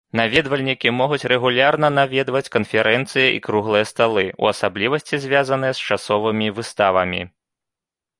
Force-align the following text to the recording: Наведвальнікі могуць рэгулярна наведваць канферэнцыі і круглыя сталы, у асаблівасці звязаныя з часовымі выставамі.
Наведвальнікі 0.19 0.91
могуць 0.99 1.27
рэгулярна 1.31 1.87
наведваць 1.97 2.49
канферэнцыі 2.55 3.27
і 3.37 3.43
круглыя 3.47 3.89
сталы, 3.91 4.23
у 4.45 4.49
асаблівасці 4.53 5.21
звязаныя 5.27 5.77
з 5.81 5.91
часовымі 5.93 6.47
выставамі. 6.57 7.21